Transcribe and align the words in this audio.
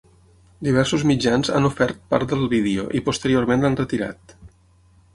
Diversos 0.67 1.05
mitjans 1.09 1.51
han 1.59 1.69
ofert 1.69 2.01
part 2.15 2.33
del 2.33 2.43
vídeo 2.57 2.89
i 3.01 3.05
posteriorment 3.11 3.67
l’han 3.67 3.81
retirat. 3.85 4.39